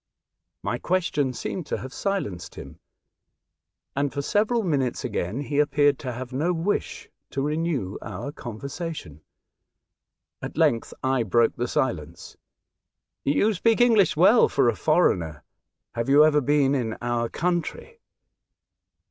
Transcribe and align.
My 0.63 0.79
question 0.79 1.31
seemed 1.31 1.67
to 1.67 1.77
have 1.77 1.93
silenced 1.93 2.55
him, 2.55 2.79
and, 3.95 4.11
for 4.11 4.23
several 4.23 4.63
minutes 4.63 5.03
again, 5.05 5.41
he 5.41 5.59
appeared 5.59 5.99
to 5.99 6.11
have 6.11 6.33
no 6.33 6.53
wish 6.53 7.07
to 7.29 7.39
renew 7.43 7.99
our 8.01 8.31
conversation. 8.31 9.21
At 10.41 10.57
length 10.57 10.91
I 11.03 11.21
broke 11.21 11.55
the 11.55 11.67
silence. 11.67 12.35
"You 13.23 13.53
speak 13.53 13.79
English 13.79 14.17
well 14.17 14.49
for 14.49 14.69
a 14.69 14.75
foreigner. 14.75 15.43
Have 15.93 16.09
you 16.09 16.25
ever 16.25 16.41
been 16.41 16.73
in 16.73 16.97
our 16.99 17.29
country 17.29 17.99